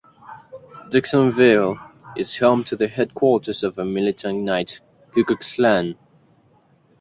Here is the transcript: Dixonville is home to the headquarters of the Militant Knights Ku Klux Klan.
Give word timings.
Dixonville 0.89 1.77
is 2.17 2.35
home 2.39 2.63
to 2.63 2.75
the 2.75 2.87
headquarters 2.87 3.61
of 3.61 3.75
the 3.75 3.85
Militant 3.85 4.39
Knights 4.41 4.81
Ku 5.13 5.23
Klux 5.23 5.53
Klan. 5.57 5.95